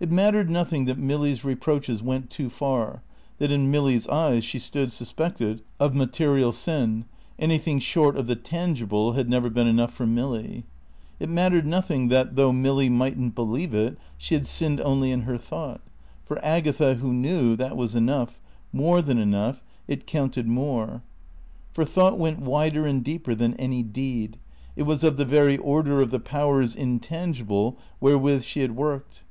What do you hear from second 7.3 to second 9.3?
(anything short of the tangible had